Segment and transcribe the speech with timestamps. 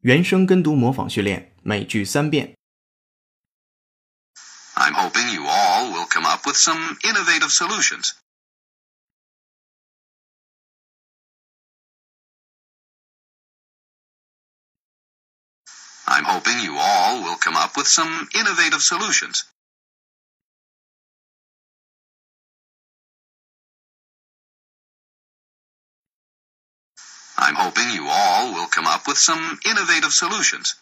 [0.00, 2.54] 原声跟读模仿训练，每句三遍。
[4.74, 8.12] I'm hoping you all will come up with some innovative solutions.
[16.06, 19.44] I'm hoping you all will come up with some innovative solutions.
[27.41, 30.75] I'm hoping you all will come up with some innovative solutions.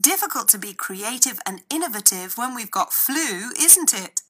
[0.00, 4.20] Difficult to be creative and innovative when we've got flu, isn't it?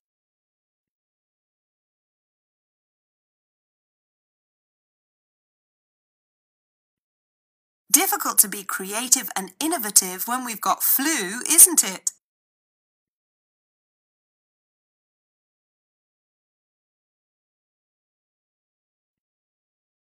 [7.92, 12.12] Difficult to be creative and innovative when we've got flu, isn't it?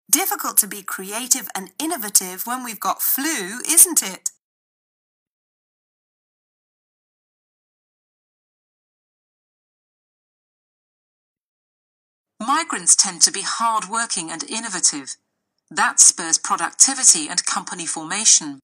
[0.09, 4.31] Difficult to be creative and innovative when we've got flu, isn't it?
[12.39, 15.17] Migrants tend to be hard-working and innovative.
[15.69, 18.59] That spurs productivity and company formation.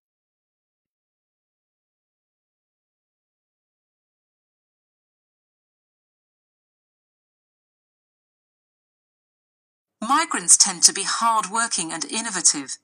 [10.01, 12.77] Migrants tend to be hard-working and innovative.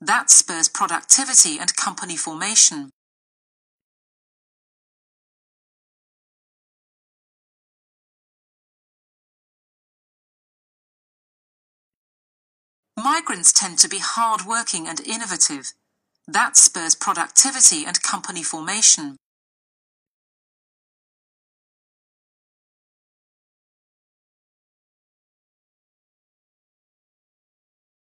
[0.00, 2.90] That spurs productivity and company formation.
[12.96, 15.72] Migrants tend to be hard-working and innovative.
[16.26, 19.16] That spurs productivity and company formation.